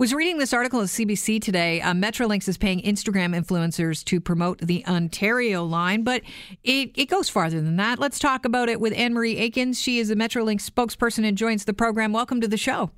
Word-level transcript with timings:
Was 0.00 0.14
reading 0.14 0.38
this 0.38 0.54
article 0.54 0.80
at 0.80 0.86
CBC 0.86 1.42
today. 1.42 1.82
Uh, 1.82 1.92
Metrolinx 1.92 2.48
is 2.48 2.56
paying 2.56 2.80
Instagram 2.80 3.38
influencers 3.38 4.02
to 4.04 4.18
promote 4.18 4.56
the 4.56 4.82
Ontario 4.86 5.62
line, 5.62 6.04
but 6.04 6.22
it, 6.64 6.92
it 6.94 7.10
goes 7.10 7.28
farther 7.28 7.60
than 7.60 7.76
that. 7.76 7.98
Let's 7.98 8.18
talk 8.18 8.46
about 8.46 8.70
it 8.70 8.80
with 8.80 8.94
Anne 8.94 9.12
Marie 9.12 9.36
Aikens. 9.36 9.78
She 9.78 9.98
is 9.98 10.10
a 10.10 10.16
Metrolinx 10.16 10.62
spokesperson 10.70 11.28
and 11.28 11.36
joins 11.36 11.66
the 11.66 11.74
program. 11.74 12.14
Welcome 12.14 12.40
to 12.40 12.48
the 12.48 12.56
show. 12.56 12.92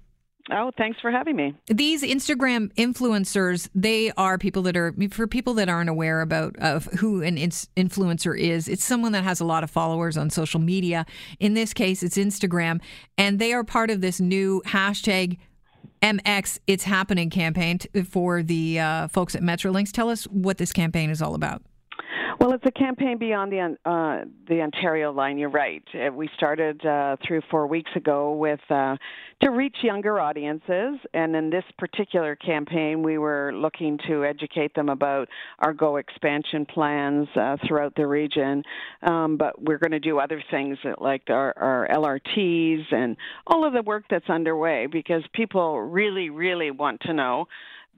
Oh, 0.52 0.70
thanks 0.78 1.00
for 1.00 1.10
having 1.10 1.34
me. 1.34 1.56
These 1.66 2.04
Instagram 2.04 2.72
influencers, 2.74 3.68
they 3.74 4.12
are 4.16 4.38
people 4.38 4.62
that 4.62 4.76
are 4.76 4.94
for 5.10 5.26
people 5.26 5.54
that 5.54 5.68
aren't 5.68 5.90
aware 5.90 6.20
about 6.20 6.56
of 6.58 6.84
who 7.00 7.20
an 7.20 7.36
influencer 7.36 8.38
is. 8.38 8.68
It's 8.68 8.84
someone 8.84 9.10
that 9.10 9.24
has 9.24 9.40
a 9.40 9.44
lot 9.44 9.64
of 9.64 9.72
followers 9.72 10.16
on 10.16 10.30
social 10.30 10.60
media. 10.60 11.04
In 11.40 11.54
this 11.54 11.74
case, 11.74 12.04
it's 12.04 12.16
Instagram, 12.16 12.80
and 13.18 13.40
they 13.40 13.52
are 13.52 13.64
part 13.64 13.90
of 13.90 14.02
this 14.02 14.20
new 14.20 14.62
hashtag 14.66 15.38
MX 16.02 16.58
It's 16.66 16.84
Happening 16.84 17.30
campaign 17.30 17.78
for 18.10 18.42
the 18.42 18.80
uh, 18.80 19.08
folks 19.08 19.34
at 19.34 19.42
Metrolinx. 19.42 19.92
Tell 19.92 20.10
us 20.10 20.24
what 20.24 20.58
this 20.58 20.72
campaign 20.72 21.10
is 21.10 21.22
all 21.22 21.34
about. 21.34 21.62
Well, 22.42 22.54
it's 22.54 22.66
a 22.66 22.72
campaign 22.72 23.18
beyond 23.18 23.52
the 23.52 23.76
uh, 23.88 24.24
the 24.48 24.62
Ontario 24.62 25.12
line. 25.12 25.38
You're 25.38 25.48
right. 25.48 25.84
Uh, 25.94 26.12
we 26.12 26.28
started 26.36 26.84
uh, 26.84 27.16
three 27.24 27.36
or 27.36 27.44
four 27.52 27.68
weeks 27.68 27.92
ago 27.94 28.32
with 28.32 28.58
uh, 28.68 28.96
to 29.42 29.50
reach 29.50 29.76
younger 29.80 30.18
audiences, 30.18 30.98
and 31.14 31.36
in 31.36 31.50
this 31.50 31.62
particular 31.78 32.34
campaign, 32.34 33.04
we 33.04 33.16
were 33.16 33.52
looking 33.54 33.96
to 34.08 34.24
educate 34.24 34.74
them 34.74 34.88
about 34.88 35.28
our 35.60 35.72
Go 35.72 35.98
expansion 35.98 36.66
plans 36.66 37.28
uh, 37.36 37.58
throughout 37.64 37.94
the 37.94 38.08
region. 38.08 38.64
Um, 39.04 39.36
but 39.36 39.62
we're 39.62 39.78
going 39.78 39.92
to 39.92 40.00
do 40.00 40.18
other 40.18 40.42
things 40.50 40.78
like 40.98 41.22
our, 41.28 41.56
our 41.56 41.88
LRTs 41.92 42.92
and 42.92 43.16
all 43.46 43.64
of 43.64 43.72
the 43.72 43.82
work 43.82 44.02
that's 44.10 44.28
underway 44.28 44.88
because 44.88 45.22
people 45.32 45.80
really, 45.80 46.28
really 46.28 46.72
want 46.72 47.02
to 47.02 47.12
know 47.12 47.46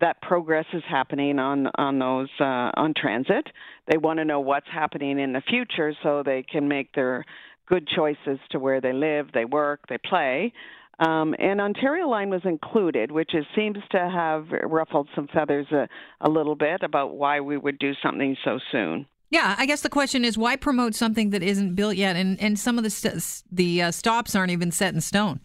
that 0.00 0.20
progress 0.22 0.66
is 0.72 0.82
happening 0.88 1.38
on 1.38 1.68
on 1.76 1.98
those 1.98 2.28
uh, 2.40 2.70
on 2.74 2.94
transit. 2.96 3.46
They 3.90 3.96
want 3.96 4.18
to 4.18 4.24
know 4.24 4.40
what's 4.40 4.68
happening 4.72 5.18
in 5.18 5.32
the 5.32 5.42
future 5.42 5.94
so 6.02 6.22
they 6.24 6.42
can 6.42 6.68
make 6.68 6.92
their 6.94 7.24
good 7.66 7.88
choices 7.88 8.38
to 8.50 8.58
where 8.58 8.80
they 8.80 8.92
live, 8.92 9.28
they 9.32 9.44
work, 9.44 9.80
they 9.88 9.98
play. 9.98 10.52
Um, 10.98 11.34
and 11.38 11.60
Ontario 11.60 12.06
Line 12.08 12.30
was 12.30 12.42
included, 12.44 13.10
which 13.10 13.34
is, 13.34 13.44
seems 13.56 13.78
to 13.90 13.98
have 13.98 14.46
ruffled 14.62 15.08
some 15.14 15.26
feathers 15.26 15.66
a, 15.72 15.88
a 16.20 16.30
little 16.30 16.54
bit 16.54 16.82
about 16.82 17.16
why 17.16 17.40
we 17.40 17.56
would 17.56 17.78
do 17.78 17.92
something 18.00 18.36
so 18.44 18.60
soon. 18.70 19.06
Yeah, 19.30 19.56
I 19.58 19.66
guess 19.66 19.80
the 19.80 19.88
question 19.88 20.24
is 20.24 20.38
why 20.38 20.54
promote 20.54 20.94
something 20.94 21.30
that 21.30 21.42
isn't 21.42 21.74
built 21.74 21.96
yet, 21.96 22.14
and 22.14 22.40
and 22.40 22.58
some 22.58 22.78
of 22.78 22.84
the 22.84 22.90
st- 22.90 23.42
the 23.50 23.82
uh, 23.82 23.90
stops 23.90 24.36
aren't 24.36 24.52
even 24.52 24.70
set 24.70 24.94
in 24.94 25.00
stone. 25.00 25.40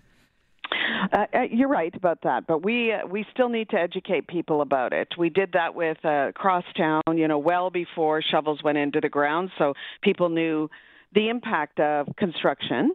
Uh, 1.11 1.25
uh, 1.33 1.41
you're 1.49 1.69
right 1.69 1.95
about 1.95 2.19
that, 2.23 2.45
but 2.47 2.63
we 2.63 2.91
uh, 2.91 3.05
we 3.07 3.25
still 3.33 3.49
need 3.49 3.69
to 3.69 3.77
educate 3.77 4.27
people 4.27 4.61
about 4.61 4.93
it. 4.93 5.07
We 5.17 5.29
did 5.29 5.53
that 5.53 5.73
with 5.73 6.03
uh, 6.03 6.31
Crosstown, 6.33 7.01
you 7.13 7.27
know, 7.27 7.37
well 7.37 7.69
before 7.69 8.21
shovels 8.21 8.61
went 8.63 8.77
into 8.77 8.99
the 8.99 9.09
ground, 9.09 9.51
so 9.57 9.73
people 10.01 10.29
knew 10.29 10.69
the 11.13 11.29
impact 11.29 11.79
of 11.79 12.07
construction 12.17 12.91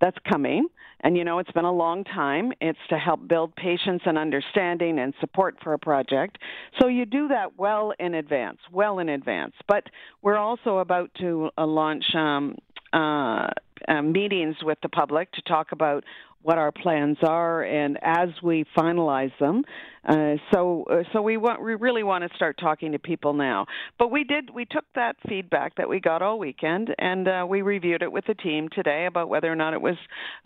that's 0.00 0.16
coming. 0.28 0.68
And 1.00 1.16
you 1.16 1.24
know, 1.24 1.38
it's 1.38 1.50
been 1.52 1.64
a 1.64 1.72
long 1.72 2.04
time. 2.04 2.52
It's 2.60 2.78
to 2.90 2.98
help 2.98 3.26
build 3.28 3.54
patience 3.54 4.02
and 4.04 4.18
understanding 4.18 4.98
and 4.98 5.14
support 5.20 5.56
for 5.62 5.72
a 5.72 5.78
project. 5.78 6.38
So 6.80 6.88
you 6.88 7.06
do 7.06 7.28
that 7.28 7.56
well 7.56 7.92
in 7.98 8.14
advance, 8.14 8.58
well 8.72 8.98
in 8.98 9.08
advance. 9.08 9.54
But 9.68 9.84
we're 10.22 10.38
also 10.38 10.78
about 10.78 11.10
to 11.20 11.50
uh, 11.56 11.66
launch 11.66 12.04
um, 12.14 12.56
uh, 12.92 13.48
uh, 13.86 14.02
meetings 14.02 14.56
with 14.62 14.78
the 14.82 14.88
public 14.88 15.30
to 15.32 15.42
talk 15.42 15.72
about 15.72 16.04
what 16.42 16.58
our 16.58 16.70
plans 16.70 17.18
are 17.22 17.62
and 17.62 17.98
as 18.02 18.28
we 18.42 18.64
finalize 18.76 19.32
them. 19.40 19.64
Uh, 20.08 20.36
so 20.52 20.84
uh, 20.84 21.02
so 21.12 21.20
we 21.20 21.36
want 21.36 21.62
we 21.62 21.74
really 21.74 22.02
want 22.02 22.28
to 22.28 22.34
start 22.36 22.56
talking 22.58 22.92
to 22.92 22.98
people 22.98 23.34
now. 23.34 23.66
But 23.98 24.10
we 24.10 24.24
did 24.24 24.50
we 24.50 24.64
took 24.64 24.84
that 24.94 25.16
feedback 25.28 25.74
that 25.76 25.88
we 25.88 26.00
got 26.00 26.22
all 26.22 26.38
weekend 26.38 26.94
and 26.98 27.28
uh, 27.28 27.46
we 27.48 27.62
reviewed 27.62 28.02
it 28.02 28.10
with 28.10 28.24
the 28.26 28.34
team 28.34 28.68
today 28.72 29.06
about 29.06 29.28
whether 29.28 29.50
or 29.50 29.56
not 29.56 29.74
it 29.74 29.82
was 29.82 29.96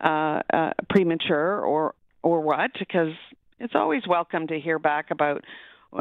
uh, 0.02 0.40
uh, 0.52 0.72
premature 0.88 1.60
or 1.60 1.94
or 2.22 2.40
what 2.40 2.70
because 2.78 3.12
it's 3.60 3.74
always 3.74 4.02
welcome 4.08 4.46
to 4.48 4.58
hear 4.58 4.78
back 4.78 5.10
about 5.10 5.44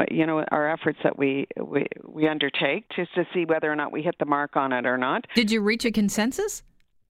you 0.09 0.25
know 0.25 0.43
our 0.51 0.71
efforts 0.71 0.99
that 1.03 1.17
we 1.17 1.47
we 1.61 1.85
we 2.07 2.27
undertake 2.27 2.85
just 2.95 3.13
to 3.13 3.25
see 3.33 3.45
whether 3.45 3.71
or 3.71 3.75
not 3.75 3.91
we 3.91 4.01
hit 4.01 4.15
the 4.19 4.25
mark 4.25 4.55
on 4.55 4.71
it 4.71 4.85
or 4.85 4.97
not. 4.97 5.27
Did 5.35 5.51
you 5.51 5.61
reach 5.61 5.85
a 5.85 5.91
consensus 5.91 6.63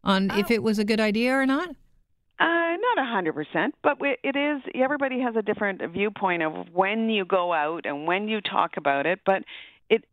on 0.03 0.31
oh. 0.31 0.39
if 0.39 0.51
it 0.51 0.63
was 0.63 0.79
a 0.79 0.85
good 0.85 1.00
idea 1.00 1.34
or 1.34 1.45
not? 1.45 1.69
Uh, 2.39 2.75
not 2.95 2.97
a 2.97 3.06
hundred 3.06 3.34
percent, 3.34 3.75
but 3.84 3.97
it 4.01 4.35
is. 4.35 4.62
Everybody 4.73 5.19
has 5.22 5.35
a 5.35 5.44
different 5.44 5.81
viewpoint 5.91 6.41
of 6.41 6.69
when 6.73 7.09
you 7.09 7.23
go 7.23 7.53
out 7.53 7.85
and 7.85 8.07
when 8.07 8.28
you 8.28 8.41
talk 8.41 8.78
about 8.78 9.06
it. 9.06 9.19
But 9.23 9.44
it, 9.91 10.06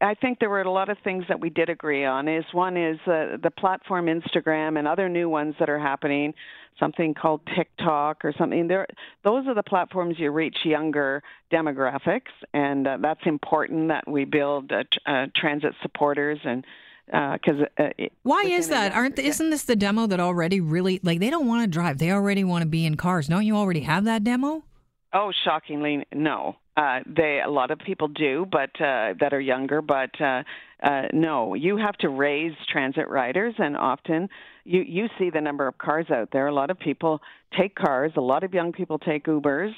I 0.00 0.14
think 0.14 0.38
there 0.38 0.50
were 0.50 0.62
a 0.62 0.70
lot 0.70 0.88
of 0.88 0.98
things 1.02 1.24
that 1.28 1.40
we 1.40 1.50
did 1.50 1.68
agree 1.68 2.04
on. 2.04 2.28
Is 2.28 2.44
one 2.52 2.76
is 2.76 2.98
uh, 3.06 3.38
the 3.42 3.50
platform 3.50 4.06
Instagram 4.06 4.78
and 4.78 4.86
other 4.86 5.08
new 5.08 5.28
ones 5.28 5.56
that 5.58 5.68
are 5.68 5.80
happening. 5.80 6.34
Something 6.78 7.12
called 7.12 7.40
TikTok 7.56 8.24
or 8.24 8.32
something. 8.38 8.68
There, 8.68 8.86
those 9.24 9.46
are 9.48 9.54
the 9.54 9.62
platforms 9.64 10.16
you 10.18 10.30
reach 10.30 10.58
younger 10.64 11.24
demographics, 11.52 12.32
and 12.52 12.86
uh, 12.86 12.98
that's 13.00 13.26
important 13.26 13.88
that 13.88 14.08
we 14.08 14.24
build 14.24 14.70
uh, 14.70 14.84
uh, 15.06 15.26
transit 15.36 15.74
supporters 15.82 16.38
and 16.44 16.64
because 17.06 17.60
uh, 17.78 17.82
uh, 17.82 18.06
why 18.22 18.42
is 18.44 18.68
that? 18.68 18.92
Aren't 18.92 19.18
isn't 19.18 19.50
this 19.50 19.64
the 19.64 19.76
demo 19.76 20.06
that 20.06 20.20
already 20.20 20.60
really 20.60 21.00
like 21.02 21.20
they 21.20 21.30
don't 21.30 21.46
want 21.46 21.62
to 21.62 21.66
drive? 21.68 21.98
They 21.98 22.10
already 22.10 22.44
want 22.44 22.62
to 22.62 22.68
be 22.68 22.86
in 22.86 22.96
cars. 22.96 23.28
Don't 23.28 23.44
you 23.44 23.56
already 23.56 23.80
have 23.80 24.04
that 24.04 24.24
demo? 24.24 24.64
Oh, 25.12 25.30
shockingly, 25.44 26.04
no. 26.12 26.56
Uh, 26.76 27.00
they 27.06 27.40
a 27.44 27.48
lot 27.48 27.70
of 27.70 27.78
people 27.78 28.08
do, 28.08 28.46
but 28.50 28.70
uh, 28.80 29.14
that 29.20 29.32
are 29.32 29.40
younger. 29.40 29.80
But 29.80 30.10
uh, 30.20 30.42
uh, 30.82 31.02
no, 31.12 31.54
you 31.54 31.76
have 31.76 31.94
to 31.98 32.08
raise 32.08 32.52
transit 32.72 33.08
riders, 33.08 33.54
and 33.58 33.76
often 33.76 34.28
you 34.64 34.80
you 34.80 35.06
see 35.18 35.30
the 35.30 35.40
number 35.40 35.68
of 35.68 35.78
cars 35.78 36.06
out 36.10 36.30
there. 36.32 36.48
A 36.48 36.54
lot 36.54 36.70
of 36.70 36.78
people 36.80 37.20
take 37.56 37.76
cars. 37.76 38.10
A 38.16 38.20
lot 38.20 38.42
of 38.42 38.52
young 38.52 38.72
people 38.72 38.98
take 38.98 39.26
Ubers 39.26 39.72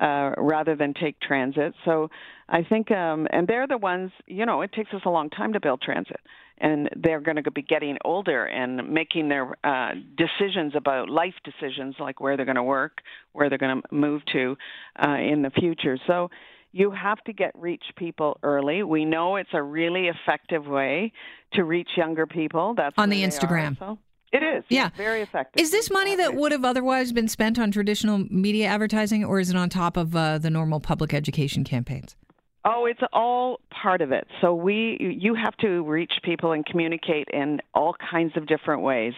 uh, 0.00 0.34
rather 0.36 0.76
than 0.76 0.92
take 0.92 1.18
transit. 1.20 1.72
So 1.86 2.10
I 2.50 2.62
think, 2.64 2.90
um, 2.90 3.26
and 3.30 3.48
they're 3.48 3.66
the 3.66 3.78
ones. 3.78 4.10
You 4.26 4.44
know, 4.44 4.60
it 4.60 4.72
takes 4.72 4.92
us 4.92 5.02
a 5.06 5.10
long 5.10 5.30
time 5.30 5.54
to 5.54 5.60
build 5.60 5.80
transit 5.80 6.20
and 6.62 6.88
they're 6.96 7.20
going 7.20 7.42
to 7.42 7.50
be 7.50 7.60
getting 7.60 7.98
older 8.04 8.46
and 8.46 8.88
making 8.88 9.28
their 9.28 9.56
uh, 9.64 9.90
decisions 10.16 10.74
about 10.76 11.10
life 11.10 11.34
decisions, 11.44 11.96
like 11.98 12.20
where 12.20 12.36
they're 12.36 12.46
going 12.46 12.56
to 12.56 12.62
work, 12.62 12.98
where 13.32 13.48
they're 13.48 13.58
going 13.58 13.82
to 13.82 13.94
move 13.94 14.22
to 14.32 14.56
uh, 15.04 15.16
in 15.16 15.42
the 15.42 15.50
future. 15.50 15.98
So 16.06 16.30
you 16.70 16.92
have 16.92 17.18
to 17.24 17.32
get 17.32 17.50
reach 17.58 17.82
people 17.96 18.38
early. 18.44 18.84
We 18.84 19.04
know 19.04 19.36
it's 19.36 19.50
a 19.52 19.62
really 19.62 20.08
effective 20.08 20.64
way 20.66 21.12
to 21.54 21.64
reach 21.64 21.90
younger 21.96 22.26
people. 22.26 22.74
That's 22.76 22.94
on 22.96 23.10
the 23.10 23.24
Instagram. 23.24 23.98
It 24.32 24.42
is. 24.42 24.64
Yeah. 24.70 24.88
very 24.96 25.20
effective. 25.20 25.60
Is 25.60 25.72
this 25.72 25.90
money 25.90 26.16
that 26.16 26.34
would 26.34 26.52
have 26.52 26.64
otherwise 26.64 27.12
been 27.12 27.28
spent 27.28 27.58
on 27.58 27.70
traditional 27.70 28.18
media 28.30 28.68
advertising, 28.68 29.24
or 29.24 29.40
is 29.40 29.50
it 29.50 29.56
on 29.56 29.68
top 29.68 29.98
of 29.98 30.16
uh, 30.16 30.38
the 30.38 30.48
normal 30.48 30.80
public 30.80 31.12
education 31.12 31.64
campaigns? 31.64 32.16
Oh, 32.64 32.86
it's 32.86 33.00
all 33.12 33.58
part 33.70 34.00
of 34.02 34.12
it. 34.12 34.24
So 34.40 34.54
we 34.54 34.96
you 35.00 35.34
have 35.34 35.56
to 35.58 35.82
reach 35.82 36.12
people 36.22 36.52
and 36.52 36.64
communicate 36.64 37.26
in 37.32 37.60
all 37.74 37.96
kinds 38.08 38.36
of 38.36 38.46
different 38.46 38.82
ways. 38.82 39.14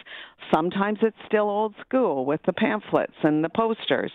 Sometimes 0.55 0.99
it's 1.03 1.17
still 1.27 1.51
old 1.51 1.75
school 1.87 2.25
with 2.25 2.41
the 2.47 2.55
pamphlets 2.55 3.13
and 3.23 3.45
the 3.45 3.51
posters. 3.51 4.11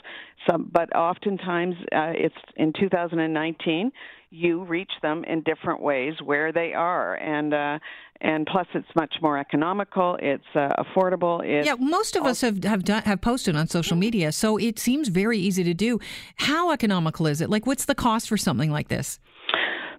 Some 0.50 0.72
but 0.74 0.96
oftentimes 0.96 1.76
uh, 1.92 2.14
it's 2.16 2.36
in 2.56 2.74
2019 2.80 3.92
you 4.32 4.64
reach 4.64 4.92
them 5.02 5.24
in 5.26 5.42
different 5.42 5.82
ways 5.82 6.14
where 6.24 6.52
they 6.52 6.74
are 6.74 7.16
and 7.16 7.54
uh 7.54 7.80
and 8.22 8.46
plus 8.46 8.68
it's 8.74 8.88
much 8.96 9.16
more 9.22 9.38
economical 9.38 10.18
it's 10.22 10.44
uh, 10.56 10.70
affordable 10.84 11.42
it's 11.44 11.66
yeah 11.66 11.76
most 11.80 12.16
of 12.16 12.26
us 12.26 12.42
have 12.42 12.64
have 12.64 12.84
done 12.84 13.02
have 13.04 13.22
posted 13.22 13.56
on 13.56 13.68
social 13.68 13.98
media 13.98 14.32
so 14.32 14.58
it 14.58 14.78
seems 14.80 15.08
very 15.08 15.38
easy 15.38 15.64
to 15.64 15.74
do 15.74 16.00
how 16.36 16.72
economical 16.72 17.28
is 17.28 17.42
it 17.42 17.50
like 17.50 17.66
what's 17.66 17.86
the 17.86 17.96
cost 17.96 18.28
for 18.28 18.38
something 18.38 18.72
like 18.72 18.88
this 18.88 19.20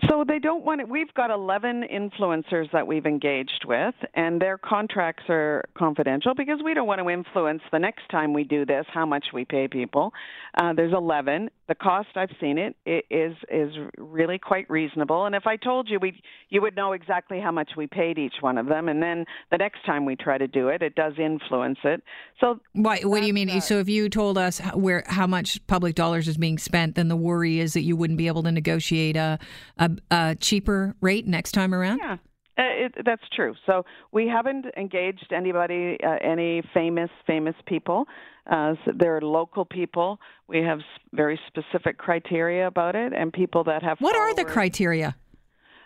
so 0.09 0.25
they 0.27 0.39
don't 0.39 0.65
want 0.65 0.81
it. 0.81 0.89
We've 0.89 1.13
got 1.15 1.31
11 1.31 1.85
influencers 1.93 2.71
that 2.73 2.87
we've 2.87 3.05
engaged 3.05 3.65
with, 3.67 3.95
and 4.15 4.41
their 4.41 4.57
contracts 4.57 5.25
are 5.29 5.65
confidential 5.77 6.35
because 6.35 6.61
we 6.65 6.75
don't 6.75 6.87
want 6.87 7.01
to 7.01 7.11
influence 7.11 7.63
the 7.71 7.79
next 7.79 8.09
time 8.11 8.33
we 8.33 8.45
do 8.45 8.65
this 8.65 8.87
how 8.93 9.05
much 9.05 9.27
we 9.35 9.45
pay 9.45 9.69
people. 9.69 10.13
Uh, 10.57 10.73
there's 10.73 10.93
11. 10.95 11.51
The 11.71 11.77
cost 11.77 12.09
I've 12.17 12.33
seen 12.41 12.59
it, 12.59 12.75
it 12.85 13.05
is 13.13 13.37
is 13.49 13.73
really 13.97 14.41
quite 14.41 14.69
reasonable. 14.69 15.27
And 15.27 15.37
if 15.37 15.47
I 15.47 15.55
told 15.55 15.89
you, 15.89 16.01
we 16.01 16.21
you 16.49 16.61
would 16.61 16.75
know 16.75 16.91
exactly 16.91 17.39
how 17.39 17.53
much 17.53 17.71
we 17.77 17.87
paid 17.87 18.19
each 18.19 18.35
one 18.41 18.59
of 18.59 18.67
them. 18.67 18.89
And 18.89 19.01
then 19.01 19.25
the 19.53 19.57
next 19.57 19.87
time 19.87 20.05
we 20.05 20.17
try 20.17 20.37
to 20.37 20.49
do 20.49 20.67
it, 20.67 20.83
it 20.83 20.97
does 20.97 21.13
influence 21.17 21.79
it. 21.85 22.03
So 22.41 22.59
why? 22.73 23.03
What 23.03 23.21
do 23.21 23.29
you 23.29 23.33
mean? 23.33 23.49
Uh, 23.49 23.61
so 23.61 23.79
if 23.79 23.89
you 23.89 24.09
told 24.09 24.37
us 24.37 24.59
where 24.75 25.05
how 25.07 25.29
much 25.29 25.65
public 25.69 25.95
dollars 25.95 26.27
is 26.27 26.37
being 26.37 26.59
spent, 26.59 26.97
then 26.97 27.07
the 27.07 27.15
worry 27.15 27.61
is 27.61 27.75
that 27.75 27.83
you 27.83 27.95
wouldn't 27.95 28.17
be 28.17 28.27
able 28.27 28.43
to 28.43 28.51
negotiate 28.51 29.17
a, 29.17 29.39
a 29.79 29.91
a, 30.11 30.35
cheaper 30.41 30.97
rate 31.01 31.29
next 31.29 31.53
time 31.53 31.73
around? 31.73 32.01
Yeah. 32.03 32.17
Uh, 32.61 32.85
it, 32.85 32.93
that's 33.07 33.27
true. 33.35 33.55
So 33.65 33.75
we 34.13 34.29
haven't 34.37 34.67
engaged 34.77 35.33
anybody, 35.33 35.97
uh, 36.05 36.17
any 36.35 36.63
famous 36.75 37.11
famous 37.27 37.55
people. 37.67 38.05
Uh, 38.51 38.75
so 38.85 38.93
they're 39.01 39.23
local 39.23 39.65
people. 39.65 40.19
We 40.47 40.59
have 40.71 40.81
very 41.13 41.39
specific 41.47 41.97
criteria 41.97 42.67
about 42.67 42.95
it, 42.97 43.13
and 43.21 43.33
people 43.33 43.63
that 43.65 43.83
have. 43.83 43.97
What 44.01 44.15
followers. 44.15 44.33
are 44.33 44.45
the 44.45 44.45
criteria? 44.45 45.17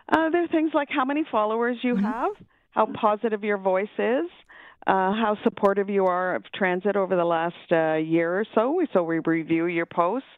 Uh, 0.09 0.31
there 0.31 0.43
are 0.45 0.49
things 0.49 0.73
like 0.75 0.89
how 0.91 1.05
many 1.05 1.25
followers 1.31 1.77
you 1.83 1.95
Mm-hmm. 1.95 2.05
have, 2.05 2.33
how 2.71 2.87
positive 3.01 3.45
your 3.45 3.59
voice 3.59 3.97
is, 3.99 4.29
uh, 4.87 5.13
how 5.23 5.37
supportive 5.45 5.89
you 5.89 6.07
are 6.07 6.35
of 6.35 6.43
transit 6.55 6.97
over 6.97 7.15
the 7.17 7.25
last 7.25 7.55
uh, 7.73 7.95
year 7.95 8.41
or 8.41 8.45
so. 8.55 8.81
So 8.93 9.03
we 9.03 9.21
review 9.21 9.67
your 9.67 9.87
posts. 9.87 10.29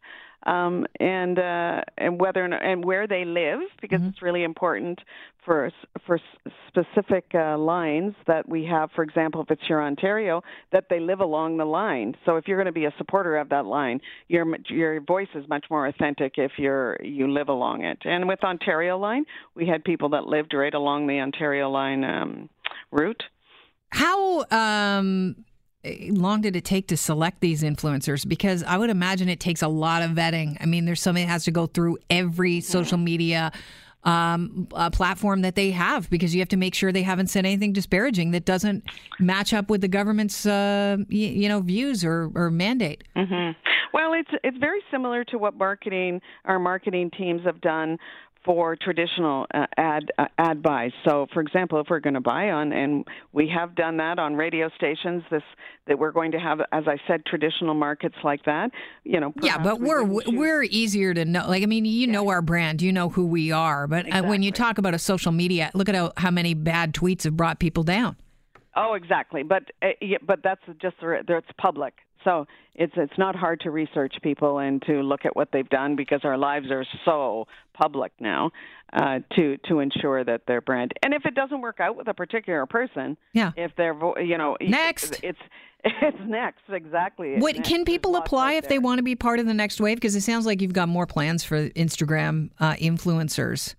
Um, 0.46 0.86
and 1.00 1.38
uh, 1.38 1.82
and 1.98 2.20
whether 2.20 2.44
or 2.44 2.48
not, 2.48 2.64
and 2.64 2.84
where 2.84 3.06
they 3.06 3.24
live 3.24 3.60
because 3.80 4.00
Mm-hmm. 4.00 4.10
it's 4.10 4.22
really 4.22 4.44
important 4.44 5.00
for 5.44 5.70
for 6.06 6.20
specific 6.68 7.24
uh, 7.34 7.56
lines 7.58 8.14
that 8.26 8.48
we 8.48 8.64
have. 8.66 8.90
For 8.94 9.02
example, 9.02 9.40
if 9.42 9.50
it's 9.50 9.68
your 9.68 9.82
Ontario, 9.82 10.42
that 10.72 10.84
they 10.90 11.00
live 11.00 11.20
along 11.20 11.56
the 11.56 11.64
line. 11.64 12.14
So 12.24 12.36
if 12.36 12.46
you're 12.46 12.58
going 12.58 12.66
to 12.66 12.72
be 12.72 12.84
a 12.84 12.94
supporter 12.98 13.36
of 13.38 13.48
that 13.48 13.66
line, 13.66 14.00
your 14.28 14.46
your 14.68 15.00
voice 15.00 15.28
is 15.34 15.48
much 15.48 15.64
more 15.70 15.86
authentic 15.86 16.34
if 16.36 16.52
you're 16.58 16.98
you 17.02 17.30
live 17.32 17.48
along 17.48 17.84
it. 17.84 17.98
And 18.04 18.28
with 18.28 18.44
Ontario 18.44 18.98
line, 18.98 19.24
we 19.54 19.66
had 19.66 19.82
people 19.84 20.10
that 20.10 20.26
lived 20.26 20.52
right 20.54 20.74
along 20.74 21.06
the 21.06 21.20
Ontario 21.20 21.70
line 21.70 22.04
um, 22.04 22.48
route. 22.90 23.22
How 23.90 24.44
um, 24.50 25.44
long 26.10 26.40
did 26.40 26.56
it 26.56 26.64
take 26.64 26.88
to 26.88 26.96
select 26.96 27.40
these 27.40 27.62
influencers? 27.62 28.26
Because 28.26 28.62
I 28.62 28.76
would 28.76 28.90
imagine 28.90 29.28
it 29.28 29.40
takes 29.40 29.62
a 29.62 29.68
lot 29.68 30.02
of 30.02 30.10
vetting. 30.12 30.56
I 30.60 30.66
mean, 30.66 30.84
there's 30.84 31.00
somebody 31.00 31.24
that 31.24 31.30
has 31.30 31.44
to 31.44 31.50
go 31.50 31.66
through 31.66 31.98
every 32.10 32.60
social 32.60 32.98
media 32.98 33.52
um, 34.04 34.68
uh, 34.72 34.88
platform 34.90 35.42
that 35.42 35.56
they 35.56 35.72
have 35.72 36.08
because 36.10 36.32
you 36.34 36.40
have 36.40 36.48
to 36.50 36.56
make 36.56 36.74
sure 36.74 36.92
they 36.92 37.02
haven't 37.02 37.26
said 37.26 37.44
anything 37.44 37.72
disparaging 37.72 38.30
that 38.30 38.44
doesn't 38.44 38.84
match 39.18 39.52
up 39.52 39.68
with 39.68 39.80
the 39.80 39.88
government's 39.88 40.46
uh, 40.46 40.96
y- 40.98 41.04
you 41.10 41.48
know 41.48 41.60
views 41.60 42.04
or, 42.04 42.30
or 42.36 42.50
mandate. 42.50 43.02
hmm 43.16 43.50
Well, 43.92 44.12
it's 44.12 44.30
it's 44.44 44.56
very 44.58 44.80
similar 44.92 45.24
to 45.24 45.38
what 45.38 45.56
marketing 45.56 46.20
our 46.44 46.60
marketing 46.60 47.10
teams 47.18 47.40
have 47.44 47.60
done 47.60 47.98
for 48.46 48.76
traditional 48.76 49.44
uh, 49.52 49.66
ad 49.76 50.10
uh, 50.16 50.26
ad 50.38 50.62
buys. 50.62 50.92
So, 51.04 51.26
for 51.34 51.42
example, 51.42 51.80
if 51.80 51.88
we're 51.90 52.00
going 52.00 52.14
to 52.14 52.20
buy 52.20 52.50
on, 52.50 52.72
and 52.72 53.04
we 53.32 53.52
have 53.54 53.74
done 53.74 53.98
that 53.98 54.18
on 54.18 54.36
radio 54.36 54.70
stations, 54.76 55.24
this 55.30 55.42
that 55.86 55.98
we're 55.98 56.12
going 56.12 56.32
to 56.32 56.38
have, 56.38 56.60
as 56.72 56.84
I 56.86 56.96
said, 57.06 57.26
traditional 57.26 57.74
markets 57.74 58.14
like 58.24 58.44
that. 58.44 58.70
You 59.04 59.20
know, 59.20 59.34
Yeah, 59.42 59.58
but 59.58 59.80
we 59.80 59.88
we're 59.88 60.22
we're 60.28 60.62
easier 60.62 61.12
to 61.12 61.24
know. 61.24 61.46
Like, 61.48 61.62
I 61.62 61.66
mean, 61.66 61.84
you 61.84 62.06
know 62.06 62.28
our 62.28 62.40
brand, 62.40 62.80
you 62.80 62.92
know 62.92 63.10
who 63.10 63.26
we 63.26 63.52
are. 63.52 63.86
But 63.86 64.10
uh, 64.10 64.22
when 64.22 64.42
you 64.42 64.52
talk 64.52 64.78
about 64.78 64.94
a 64.94 64.98
social 64.98 65.32
media, 65.32 65.70
look 65.74 65.88
at 65.88 65.94
how, 65.94 66.12
how 66.16 66.30
many 66.30 66.54
bad 66.54 66.94
tweets 66.94 67.24
have 67.24 67.36
brought 67.36 67.58
people 67.58 67.82
down. 67.82 68.16
Oh, 68.76 68.94
exactly. 68.94 69.42
But 69.42 69.64
uh, 69.82 69.88
yeah, 70.00 70.18
but 70.26 70.40
that's 70.44 70.60
just 70.80 70.96
it's 71.02 71.46
public. 71.58 71.94
So 72.24 72.46
it's 72.74 72.92
it's 72.96 73.16
not 73.18 73.36
hard 73.36 73.60
to 73.60 73.70
research 73.70 74.14
people 74.22 74.58
and 74.58 74.82
to 74.82 74.94
look 75.02 75.24
at 75.24 75.34
what 75.36 75.48
they've 75.52 75.68
done 75.68 75.96
because 75.96 76.20
our 76.24 76.36
lives 76.36 76.66
are 76.70 76.84
so 77.04 77.46
public 77.72 78.12
now 78.20 78.50
uh, 78.92 79.20
to 79.36 79.56
to 79.68 79.78
ensure 79.80 80.24
that 80.24 80.42
their 80.46 80.60
brand. 80.60 80.92
And 81.02 81.14
if 81.14 81.24
it 81.24 81.34
doesn't 81.34 81.60
work 81.60 81.78
out 81.80 81.96
with 81.96 82.08
a 82.08 82.14
particular 82.14 82.66
person, 82.66 83.16
Yeah. 83.32 83.52
if 83.56 83.72
they're 83.76 83.94
vo- 83.94 84.18
you 84.18 84.36
know 84.38 84.56
Next. 84.60 85.20
it's 85.22 85.38
it's 85.84 86.18
next 86.26 86.62
exactly. 86.68 87.36
What 87.38 87.54
next. 87.56 87.68
can 87.68 87.84
people 87.84 88.16
apply 88.16 88.54
if 88.54 88.68
they 88.68 88.80
want 88.80 88.98
to 88.98 89.04
be 89.04 89.14
part 89.14 89.38
of 89.38 89.46
the 89.46 89.54
next 89.54 89.80
wave? 89.80 89.96
Because 89.98 90.16
it 90.16 90.22
sounds 90.22 90.44
like 90.44 90.60
you've 90.60 90.72
got 90.72 90.88
more 90.88 91.06
plans 91.06 91.44
for 91.44 91.68
Instagram 91.70 92.50
uh, 92.58 92.74
influencers. 92.74 93.74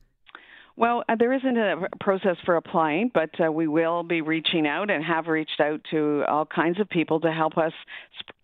Well, 0.77 1.03
uh, 1.09 1.15
there 1.17 1.33
isn't 1.33 1.57
a 1.57 1.87
process 1.99 2.37
for 2.45 2.55
applying, 2.55 3.09
but 3.11 3.31
uh, 3.43 3.51
we 3.51 3.67
will 3.67 4.03
be 4.03 4.21
reaching 4.21 4.67
out 4.67 4.91
and 4.91 5.03
have 5.03 5.25
reached 5.25 5.59
out 5.59 5.81
to 5.89 6.23
all 6.29 6.45
kinds 6.45 6.79
of 6.79 6.87
people 6.87 7.19
to 7.21 7.31
help 7.31 7.57
us 7.57 7.73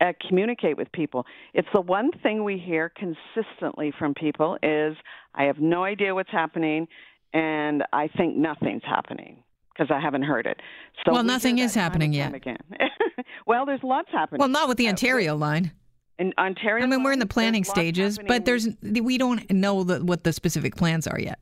uh, 0.01 0.13
communicate 0.27 0.75
with 0.75 0.91
people. 0.91 1.27
It's 1.53 1.67
the 1.75 1.81
one 1.81 2.09
thing 2.23 2.43
we 2.43 2.57
hear 2.57 2.89
consistently 2.89 3.93
from 3.99 4.15
people 4.15 4.57
is 4.63 4.97
I 5.35 5.43
have 5.43 5.59
no 5.59 5.83
idea 5.83 6.15
what's 6.15 6.31
happening 6.31 6.87
and 7.33 7.83
I 7.93 8.07
think 8.07 8.35
nothing's 8.35 8.83
happening 8.83 9.43
because 9.71 9.91
I 9.93 9.99
haven't 9.99 10.23
heard 10.23 10.47
it. 10.47 10.59
So 11.05 11.11
Well, 11.13 11.21
we 11.21 11.27
nothing 11.27 11.59
is 11.59 11.75
happening 11.75 12.13
yet. 12.13 12.33
Again. 12.33 12.57
well, 13.45 13.67
there's 13.67 13.83
lots 13.83 14.09
happening. 14.11 14.39
Well, 14.39 14.49
not 14.49 14.67
with 14.67 14.77
the 14.77 14.87
Ontario 14.87 15.35
line. 15.35 15.71
in 16.17 16.33
Ontario. 16.39 16.83
I 16.83 16.87
mean, 16.87 17.03
we're 17.03 17.11
in 17.11 17.19
the 17.19 17.27
planning 17.27 17.63
stages, 17.63 18.17
happening. 18.17 18.27
but 18.27 18.45
there's 18.45 18.69
we 18.81 19.19
don't 19.19 19.49
know 19.51 19.83
the, 19.83 20.03
what 20.03 20.23
the 20.23 20.33
specific 20.33 20.75
plans 20.75 21.05
are 21.05 21.19
yet. 21.19 21.39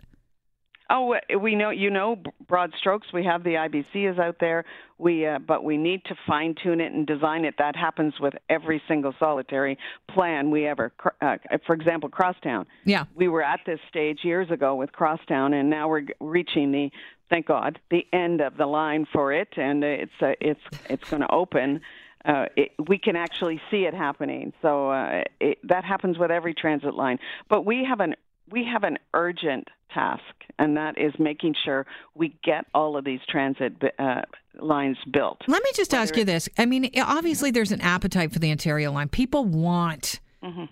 Oh, 0.91 1.15
we 1.39 1.55
know 1.55 1.69
you 1.69 1.89
know 1.89 2.17
broad 2.47 2.73
strokes. 2.77 3.07
We 3.13 3.23
have 3.23 3.43
the 3.43 3.51
IBC 3.51 4.11
is 4.11 4.19
out 4.19 4.35
there. 4.39 4.65
We 4.97 5.25
uh, 5.25 5.39
but 5.39 5.63
we 5.63 5.77
need 5.77 6.03
to 6.05 6.15
fine 6.27 6.53
tune 6.61 6.81
it 6.81 6.91
and 6.91 7.07
design 7.07 7.45
it. 7.45 7.55
That 7.57 7.77
happens 7.77 8.13
with 8.19 8.33
every 8.49 8.81
single 8.89 9.13
solitary 9.17 9.77
plan 10.09 10.51
we 10.51 10.67
ever. 10.67 10.91
Uh, 11.21 11.37
for 11.65 11.73
example, 11.73 12.09
Crosstown. 12.09 12.65
Yeah. 12.83 13.05
We 13.15 13.29
were 13.29 13.41
at 13.41 13.61
this 13.65 13.79
stage 13.87 14.19
years 14.23 14.51
ago 14.51 14.75
with 14.75 14.91
Crosstown, 14.91 15.53
and 15.53 15.69
now 15.69 15.87
we're 15.87 16.03
reaching 16.19 16.73
the 16.73 16.91
thank 17.29 17.47
God 17.47 17.79
the 17.89 18.05
end 18.11 18.41
of 18.41 18.57
the 18.57 18.65
line 18.65 19.07
for 19.13 19.31
it, 19.31 19.47
and 19.55 19.83
it's 19.85 20.11
uh, 20.21 20.33
it's 20.41 20.61
it's 20.89 21.09
going 21.09 21.21
to 21.21 21.31
open. 21.31 21.79
Uh, 22.25 22.45
it, 22.55 22.71
we 22.87 22.99
can 22.99 23.15
actually 23.15 23.59
see 23.71 23.85
it 23.85 23.95
happening. 23.95 24.53
So 24.61 24.91
uh, 24.91 25.23
it, 25.39 25.57
that 25.63 25.83
happens 25.83 26.19
with 26.19 26.29
every 26.29 26.53
transit 26.53 26.93
line. 26.93 27.17
But 27.49 27.65
we 27.65 27.85
have 27.85 28.01
an 28.01 28.15
we 28.51 28.65
have 28.65 28.83
an 28.83 28.97
urgent 29.13 29.69
task, 29.93 30.23
and 30.59 30.77
that 30.77 30.97
is 30.97 31.13
making 31.19 31.55
sure 31.65 31.85
we 32.15 32.35
get 32.43 32.65
all 32.73 32.97
of 32.97 33.05
these 33.05 33.19
transit 33.29 33.73
uh, 33.99 34.21
lines 34.59 34.97
built. 35.11 35.39
Let 35.47 35.63
me 35.63 35.69
just 35.73 35.93
ask 35.93 36.15
you 36.15 36.25
this. 36.25 36.49
I 36.57 36.65
mean, 36.65 36.89
obviously, 36.97 37.51
there's 37.51 37.71
an 37.71 37.81
appetite 37.81 38.31
for 38.31 38.39
the 38.39 38.51
Ontario 38.51 38.91
line. 38.91 39.09
People 39.09 39.45
want, 39.45 40.19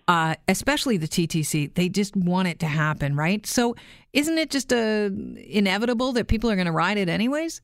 uh, 0.07 0.35
especially 0.47 0.97
the 0.97 1.07
TTC, 1.07 1.73
they 1.73 1.89
just 1.89 2.15
want 2.15 2.47
it 2.47 2.59
to 2.59 2.67
happen, 2.67 3.15
right? 3.15 3.45
So, 3.45 3.75
isn't 4.13 4.37
it 4.37 4.49
just 4.49 4.73
uh, 4.73 5.09
inevitable 5.37 6.13
that 6.13 6.27
people 6.27 6.49
are 6.49 6.55
going 6.55 6.65
to 6.65 6.71
ride 6.71 6.97
it 6.97 7.09
anyways? 7.09 7.61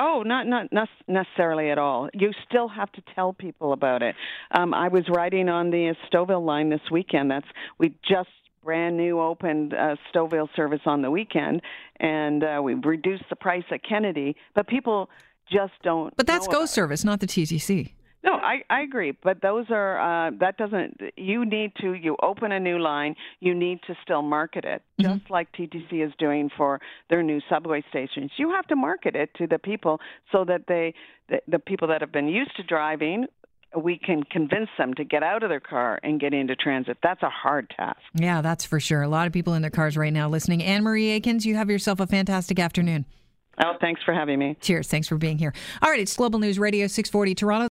Oh, 0.00 0.22
not 0.24 0.46
not 0.46 0.72
not 0.72 0.88
necessarily 1.08 1.70
at 1.70 1.78
all. 1.78 2.08
You 2.14 2.30
still 2.48 2.68
have 2.68 2.90
to 2.92 3.02
tell 3.14 3.34
people 3.34 3.74
about 3.74 4.02
it. 4.02 4.14
Um, 4.50 4.72
I 4.72 4.88
was 4.88 5.04
riding 5.10 5.50
on 5.50 5.70
the 5.70 5.94
Stouffville 6.10 6.44
line 6.44 6.70
this 6.70 6.80
weekend. 6.90 7.30
That's 7.30 7.46
we 7.78 7.94
just 8.08 8.30
brand 8.62 8.96
new 8.96 9.20
opened 9.20 9.74
uh, 9.74 9.96
Stouffville 10.12 10.48
service 10.54 10.80
on 10.86 11.02
the 11.02 11.10
weekend, 11.10 11.62
and 11.98 12.44
uh, 12.44 12.60
we 12.62 12.74
reduced 12.74 13.24
the 13.30 13.36
price 13.36 13.64
at 13.70 13.82
Kennedy. 13.82 14.36
But 14.54 14.66
people 14.66 15.08
just 15.50 15.72
don't. 15.82 16.16
But 16.16 16.26
that's 16.26 16.46
Go 16.46 16.52
about 16.52 16.64
it. 16.64 16.68
Service, 16.68 17.04
not 17.04 17.20
the 17.20 17.26
TTC. 17.26 17.92
No, 18.22 18.32
I, 18.34 18.62
I 18.68 18.82
agree, 18.82 19.12
but 19.22 19.40
those 19.40 19.66
are 19.70 19.98
uh, 19.98 20.30
that 20.40 20.58
doesn't. 20.58 21.00
You 21.16 21.46
need 21.46 21.72
to. 21.80 21.94
You 21.94 22.16
open 22.22 22.52
a 22.52 22.60
new 22.60 22.78
line. 22.78 23.14
You 23.40 23.54
need 23.54 23.80
to 23.86 23.94
still 24.02 24.20
market 24.20 24.66
it, 24.66 24.82
just 25.00 25.30
like 25.30 25.48
TTC 25.52 26.06
is 26.06 26.12
doing 26.18 26.50
for 26.54 26.80
their 27.08 27.22
new 27.22 27.40
subway 27.48 27.82
stations. 27.88 28.30
You 28.36 28.50
have 28.50 28.66
to 28.66 28.76
market 28.76 29.16
it 29.16 29.30
to 29.38 29.46
the 29.46 29.58
people 29.58 30.00
so 30.32 30.44
that 30.44 30.64
they, 30.68 30.92
the, 31.30 31.40
the 31.48 31.58
people 31.58 31.88
that 31.88 32.02
have 32.02 32.12
been 32.12 32.28
used 32.28 32.54
to 32.56 32.62
driving, 32.62 33.24
we 33.76 33.98
can 33.98 34.22
convince 34.24 34.68
them 34.78 34.94
to 34.94 35.04
get 35.04 35.22
out 35.22 35.42
of 35.42 35.48
their 35.48 35.60
car 35.60 36.00
and 36.02 36.18
get 36.20 36.34
into 36.34 36.56
transit. 36.56 36.98
That's 37.02 37.22
a 37.22 37.30
hard 37.30 37.70
task. 37.76 38.00
Yeah, 38.14 38.40
that's 38.42 38.64
for 38.64 38.80
sure. 38.80 39.02
A 39.02 39.08
lot 39.08 39.26
of 39.26 39.32
people 39.32 39.54
in 39.54 39.62
their 39.62 39.70
cars 39.70 39.96
right 39.96 40.12
now 40.12 40.28
listening. 40.28 40.62
Anne 40.62 40.82
Marie 40.82 41.20
Aikins, 41.20 41.44
you 41.44 41.54
have 41.54 41.70
yourself 41.70 42.00
a 42.00 42.06
fantastic 42.06 42.58
afternoon. 42.58 43.04
Oh, 43.62 43.74
thanks 43.80 44.00
for 44.02 44.14
having 44.14 44.38
me. 44.38 44.56
Cheers. 44.60 44.88
Thanks 44.88 45.06
for 45.06 45.18
being 45.18 45.36
here. 45.36 45.52
All 45.82 45.90
right, 45.90 46.00
it's 46.00 46.16
Global 46.16 46.38
News 46.38 46.58
Radio 46.58 46.86
640 46.86 47.34
Toronto. 47.34 47.68